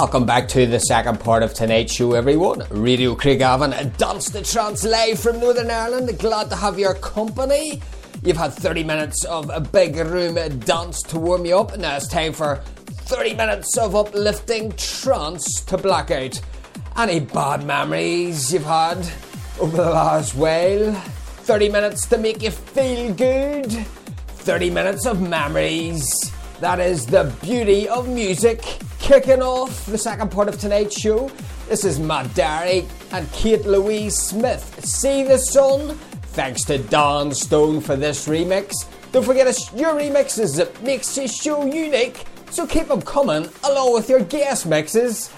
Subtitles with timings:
[0.00, 2.64] Welcome back to the second part of tonight's show, everyone.
[2.70, 6.18] Radio Craigavon, Dance the Trance live from Northern Ireland.
[6.18, 7.82] Glad to have your company.
[8.22, 11.76] You've had 30 minutes of a big room dance to warm you up.
[11.76, 16.40] Now it's time for 30 minutes of uplifting trance to black out.
[16.96, 19.06] Any bad memories you've had
[19.60, 20.94] over the last while?
[21.44, 23.70] 30 minutes to make you feel good?
[23.70, 26.32] 30 minutes of memories.
[26.60, 28.64] That is the beauty of music.
[29.10, 31.32] Kicking off the second part of tonight's show.
[31.68, 34.84] This is Matt Darey and Kate Louise Smith.
[34.84, 35.96] See the sun?
[36.36, 38.86] Thanks to Don Stone for this remix.
[39.10, 42.24] Don't forget it's your remixes that makes this show unique.
[42.52, 45.28] So keep them coming along with your guest mixes.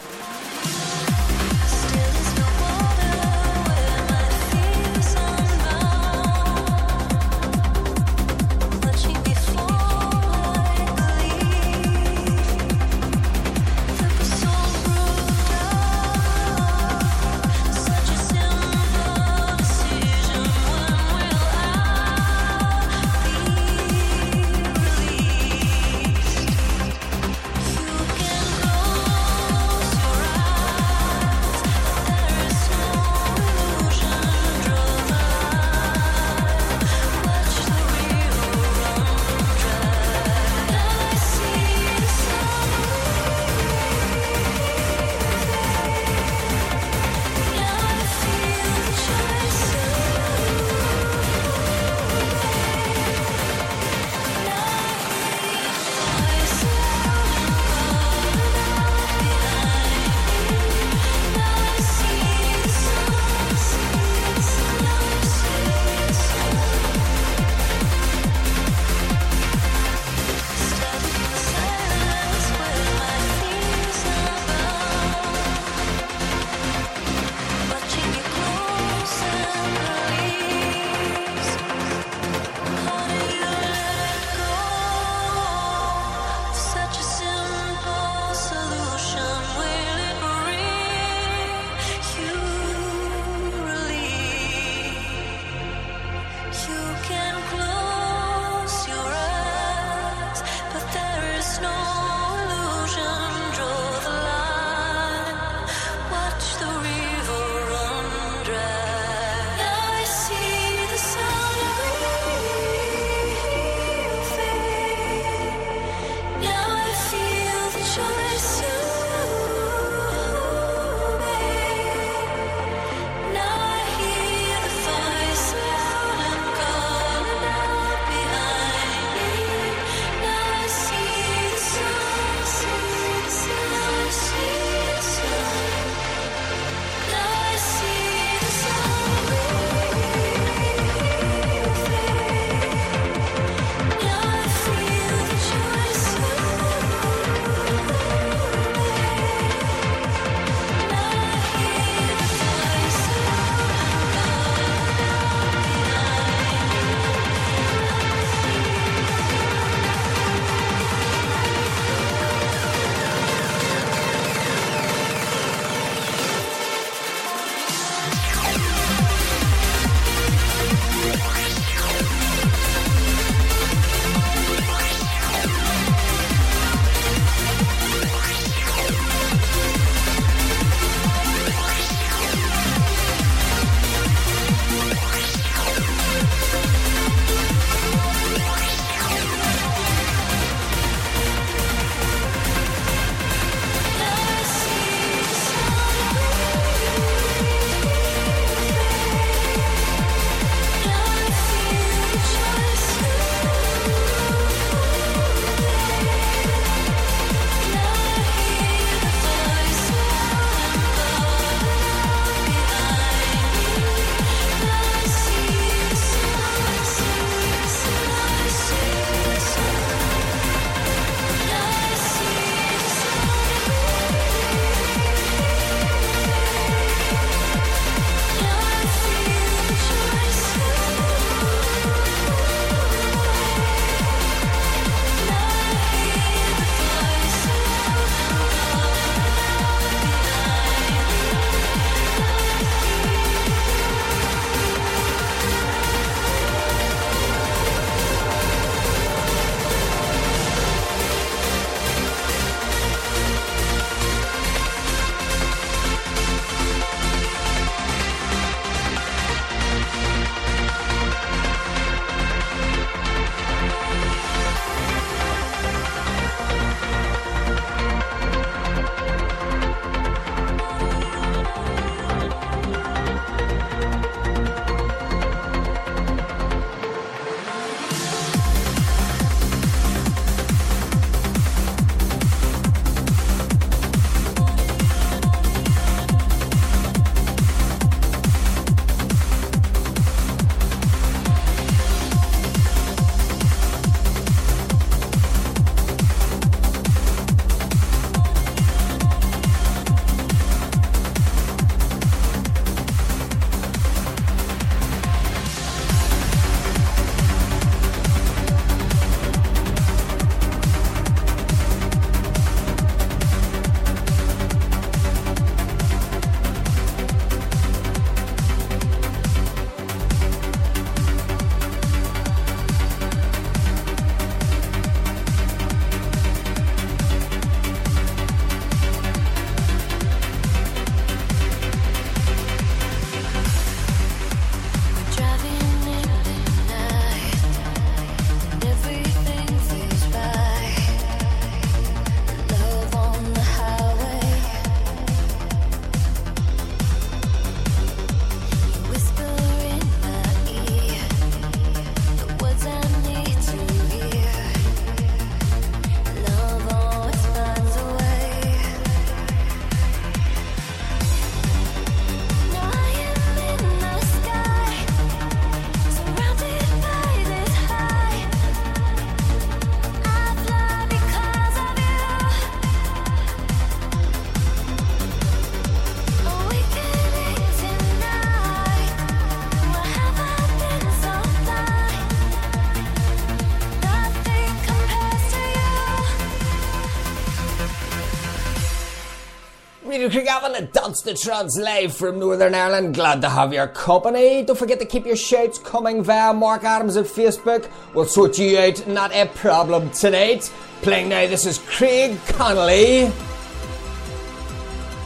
[390.52, 392.94] Craigavon, Dance the Trance live from Northern Ireland.
[392.94, 394.43] Glad to have your company.
[394.44, 397.70] Don't forget to keep your shouts coming via Mark Adams at Facebook.
[397.94, 400.52] We'll sort you out, not a problem tonight.
[400.82, 403.10] Playing now, this is Craig Connelly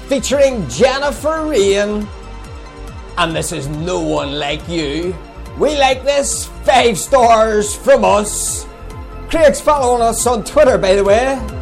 [0.08, 2.06] featuring Jennifer Rene.
[3.18, 5.16] And this is No One Like You.
[5.58, 6.46] We like this.
[6.64, 8.66] Five stars from us.
[9.28, 11.55] Craig's following us on Twitter, by the way.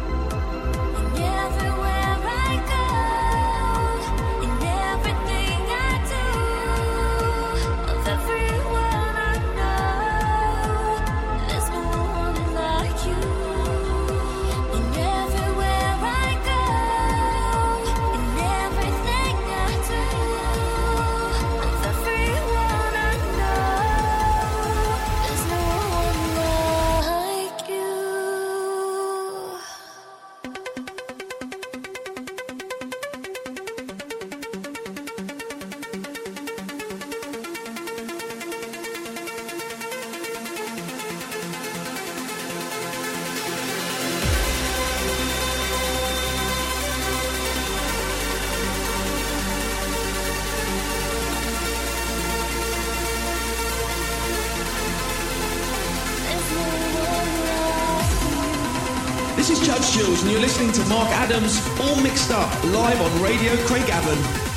[61.09, 64.54] Adams, all mixed up, live on Radio Craigavon.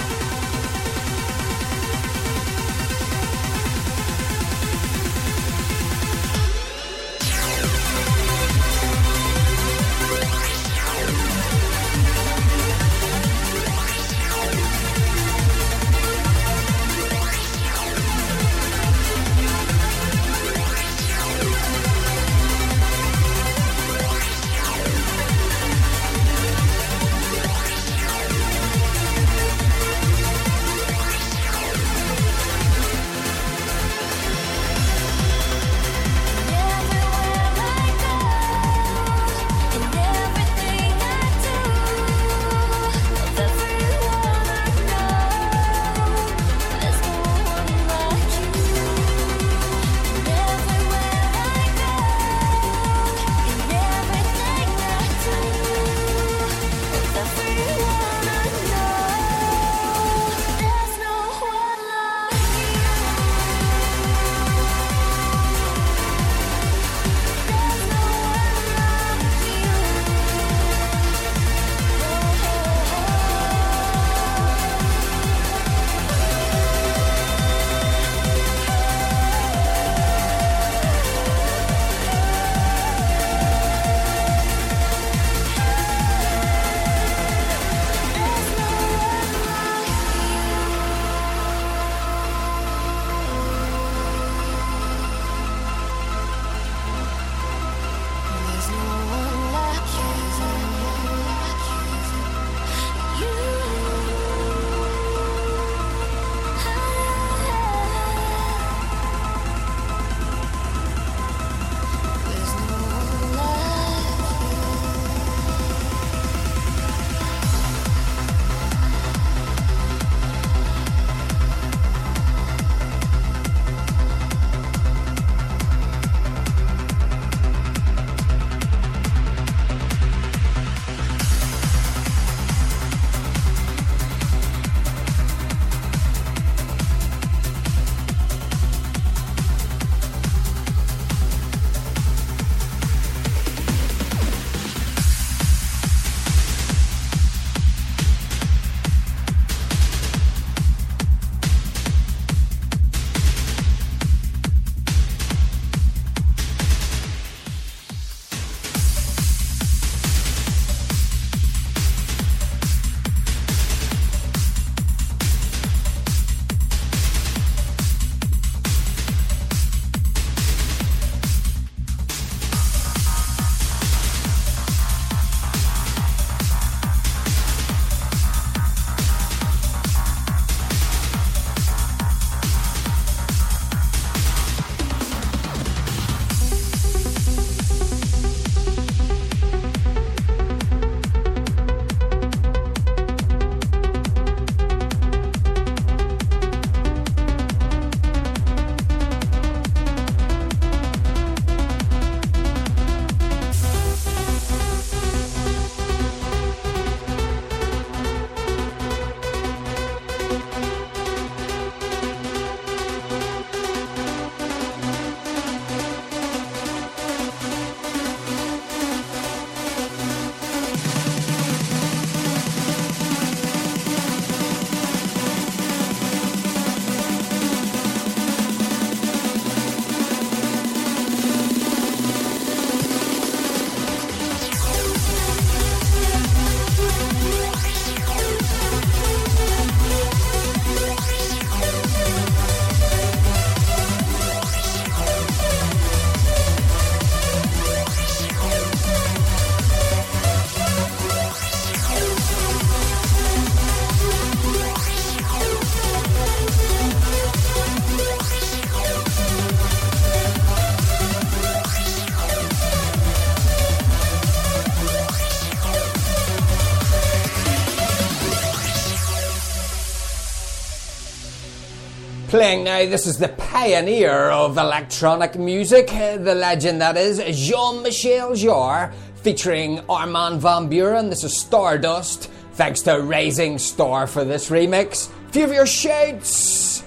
[272.38, 278.92] Now, this is the pioneer of electronic music, the legend that is Jean Michel Jarre,
[279.16, 281.10] featuring Armin van Buuren.
[281.10, 282.30] This is Stardust.
[282.52, 285.10] Thanks to Raising Star for this remix.
[285.32, 286.84] Few of your shouts.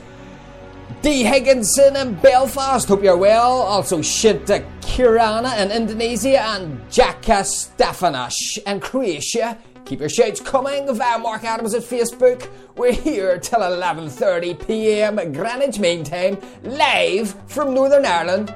[1.01, 1.23] D.
[1.23, 3.51] Higginson in Belfast, hope you're well.
[3.51, 9.57] Also, Shinta Kirana in Indonesia and Jaka Stefanas in Croatia.
[9.91, 12.49] Keep your shouts coming via Mark Adams at Facebook.
[12.77, 15.17] We're here till 11:30 p.m.
[15.33, 18.55] Greenwich Mean Time, live from Northern Ireland.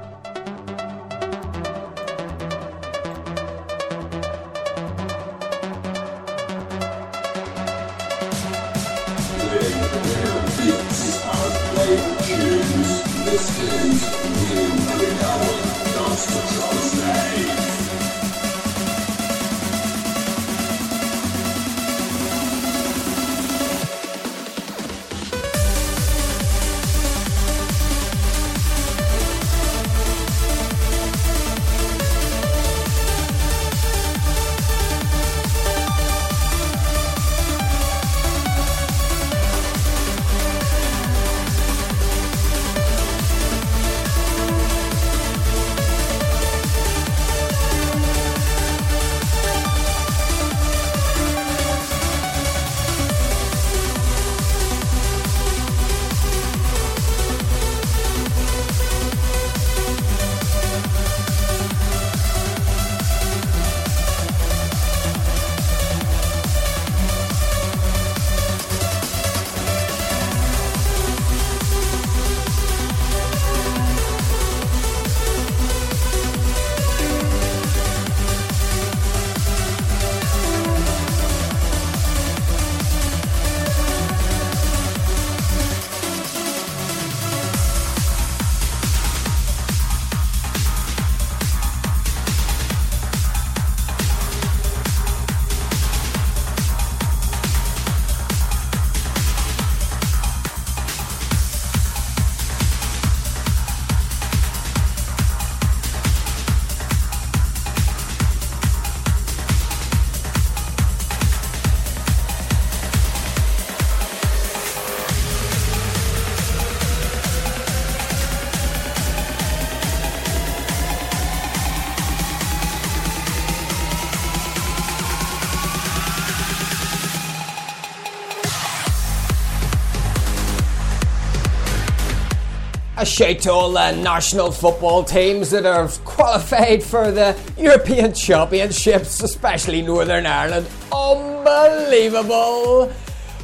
[133.06, 140.26] To all the national football teams that have qualified for the European Championships, especially Northern
[140.26, 140.66] Ireland.
[140.92, 142.92] Unbelievable!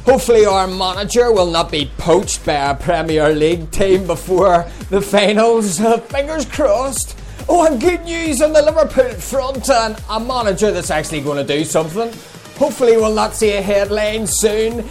[0.03, 5.79] Hopefully, our manager will not be poached by a Premier League team before the finals.
[6.09, 7.17] fingers crossed.
[7.47, 11.57] Oh, and good news on the Liverpool front, and a manager that's actually going to
[11.57, 12.11] do something.
[12.57, 14.83] Hopefully, we'll not see a headline soon.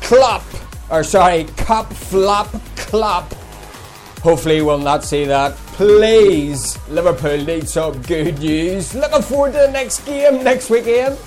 [0.00, 0.44] Klopp,
[0.90, 3.34] or sorry, cup flop, Klopp
[4.22, 5.56] Hopefully, we'll not see that.
[5.74, 8.94] Please, Liverpool need some good news.
[8.94, 11.18] Looking forward to the next game next weekend.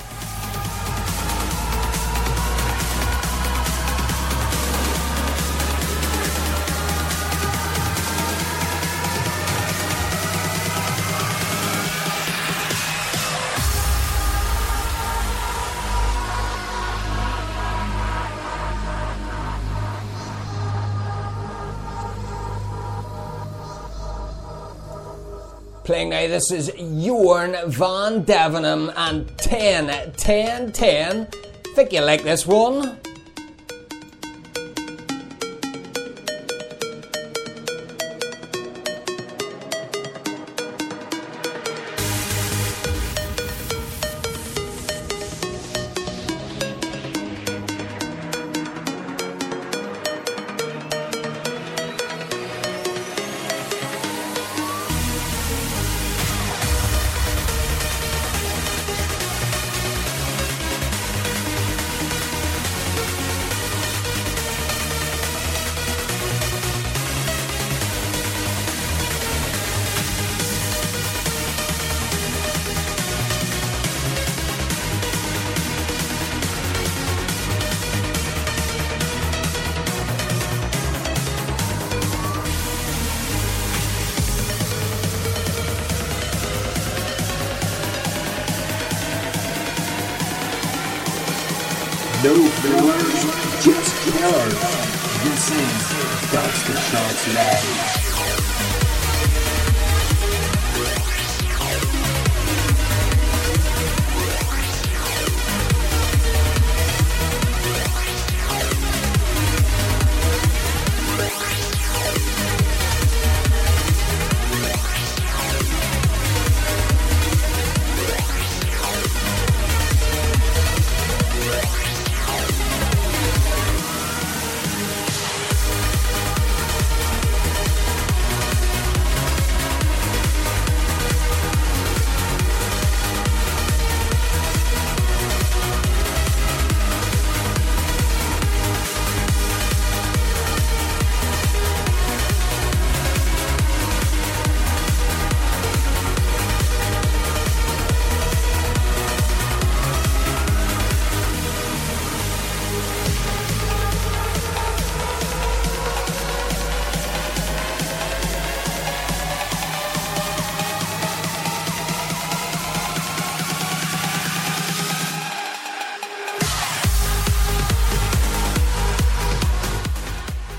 [26.27, 31.27] This is Jorn van Deynhoven and 10 10 10.
[31.75, 32.97] Think you like this one?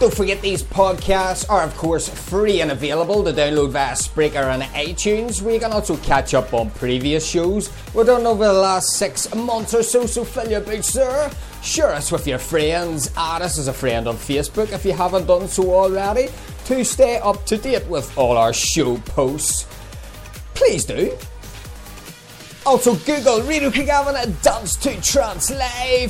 [0.07, 4.63] Don't forget these podcasts are, of course, free and available to download via Spreaker and
[4.63, 8.91] iTunes, where you can also catch up on previous shows we've done over the last
[8.91, 10.07] six months or so.
[10.07, 11.29] So fill your boots, sir.
[11.61, 13.11] Share us with your friends.
[13.17, 16.29] Add us as a friend on Facebook if you haven't done so already
[16.67, 19.67] to stay up to date with all our show posts.
[20.55, 21.19] Please do.
[22.67, 25.53] Also, Google Craigavon and Dance the Trance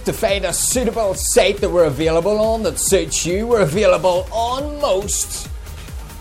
[0.04, 3.46] to find a suitable site that we're available on that suits you.
[3.46, 5.50] We're available on most.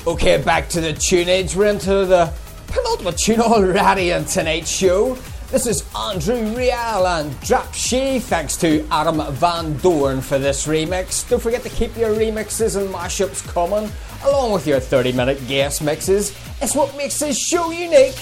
[0.06, 1.56] Okay, back to the tunage.
[1.56, 2.34] We're into the
[2.68, 5.18] penultimate tune already in tonight's show.
[5.52, 8.22] This is Andrew Rayel and Drapshi.
[8.22, 11.30] Thanks to Adam Van Dorn for this remix.
[11.30, 13.90] Don't forget to keep your remixes and mashups coming,
[14.26, 16.38] along with your 30 minute guest mixes.
[16.62, 18.18] It's what makes this show unique.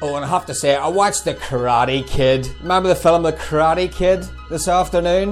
[0.00, 2.48] Oh, and I have to say, I watched The Karate Kid.
[2.60, 5.30] Remember the film The Karate Kid this afternoon?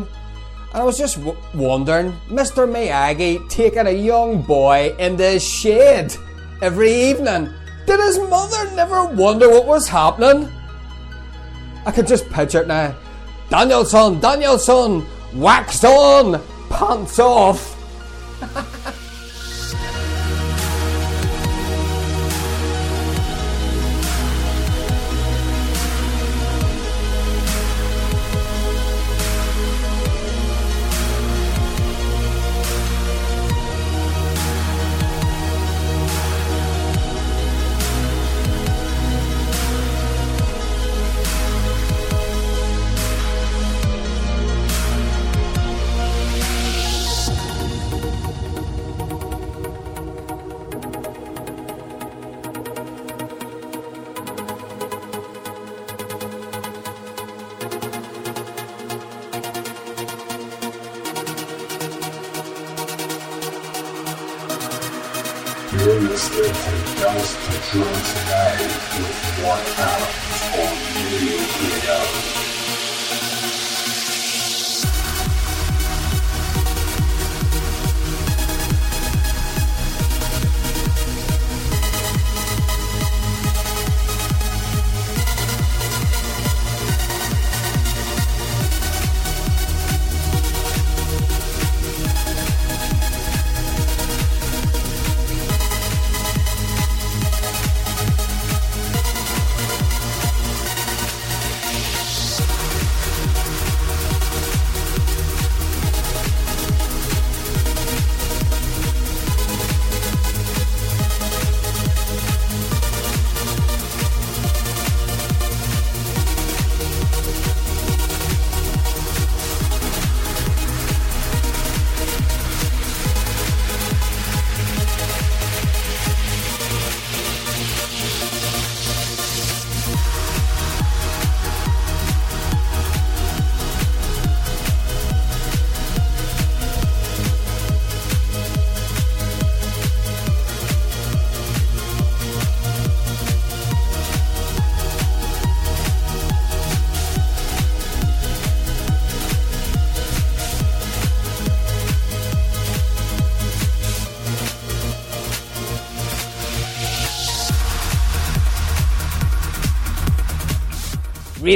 [0.73, 2.69] And I was just w- wondering, Mr.
[2.69, 6.17] Miyagi taking a young boy in the shed
[6.63, 7.53] every evening.
[7.87, 10.51] Did his mother never wonder what was happening?
[11.87, 12.97] I could just picture it now.
[13.49, 17.75] Danielson, Danielson, wax on, pants off.
[66.33, 68.11] You're listening to Dance the Trance
[68.99, 70.75] with One Adams on
[71.63, 72.46] Radio.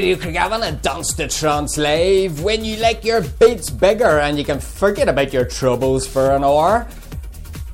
[0.01, 2.43] Radio Craigavon and Dance the Trance Live.
[2.43, 6.43] When you like your beats bigger and you can forget about your troubles for an
[6.43, 6.89] hour.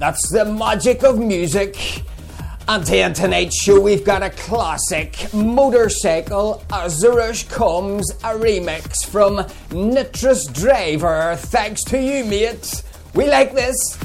[0.01, 2.03] That's the magic of music.
[2.67, 9.07] And here tonight's show, we've got a classic motorcycle as the rush comes, a remix
[9.07, 11.37] from Nitrous Driver.
[11.37, 12.83] Thanks to you, mate.
[13.15, 13.97] We like this.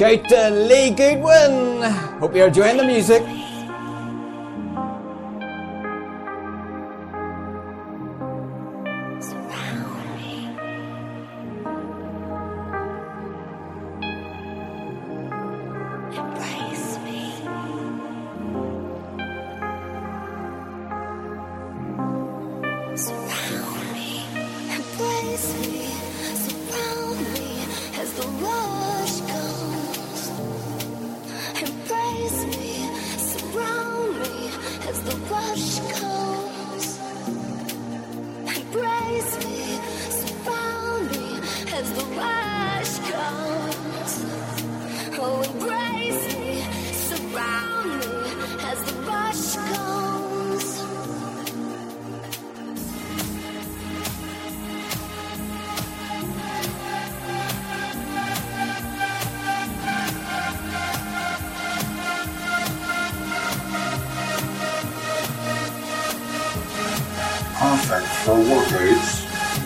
[0.00, 1.82] Shout to Lee Goodwin.
[2.20, 3.22] Hope you're enjoying the music.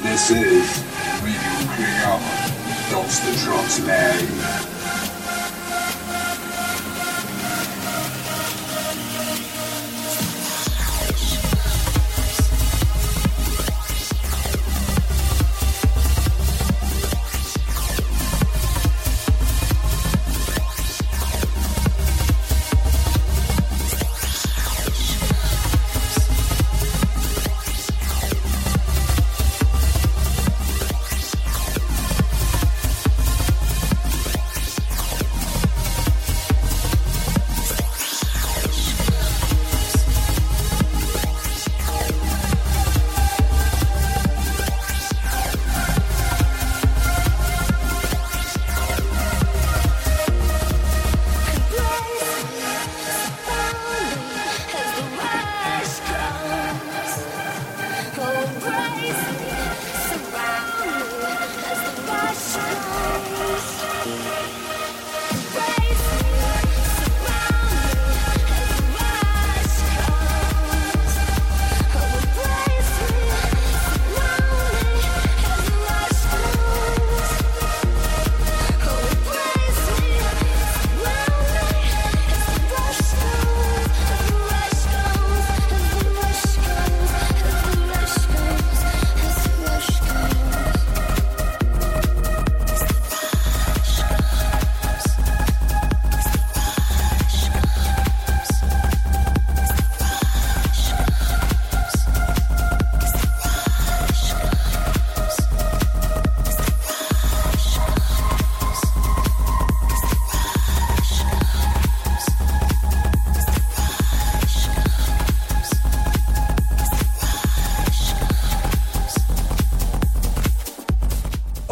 [0.02, 0.84] this is
[1.22, 2.20] Radio Creole,
[2.90, 3.80] Dance the Trance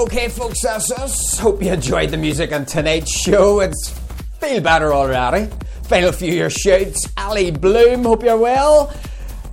[0.02, 1.38] Okay, folks, that's us.
[1.38, 3.60] Hope you enjoyed the music on tonight's show.
[3.60, 3.90] It's
[4.40, 5.48] feel better already.
[5.84, 7.08] Final few year shouts.
[7.16, 8.92] Ali Bloom, hope you're well.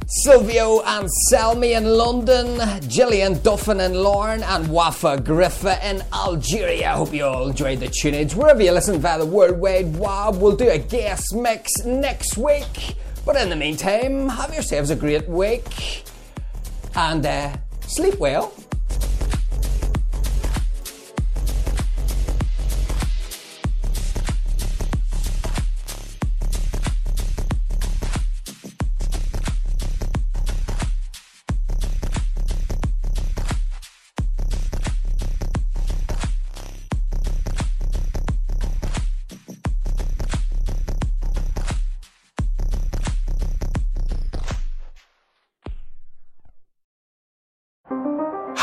[0.08, 2.60] Silvio Anselmi in London,
[2.90, 6.94] Gillian Duffin in Lorne, and Wafa Griffa in Algeria.
[6.94, 8.34] Hope you all enjoyed the tunage.
[8.34, 12.96] Wherever you listen via the World Wide Web, we'll do a guest mix next week.
[13.24, 16.06] But in the meantime, have yourselves a great week
[16.96, 18.52] and uh, sleep well.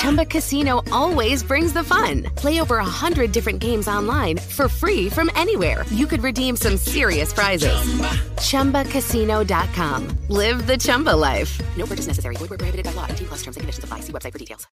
[0.00, 2.22] Chumba Casino always brings the fun.
[2.34, 5.84] Play over a hundred different games online for free from anywhere.
[5.90, 7.76] You could redeem some serious prizes.
[8.40, 8.84] Chumba.
[8.84, 10.08] ChumbaCasino.com.
[10.28, 11.60] Live the Chumba life.
[11.76, 12.36] No purchase necessary.
[12.36, 13.08] Void where prohibited by law.
[13.08, 14.00] T plus terms and conditions apply.
[14.00, 14.66] See website for details.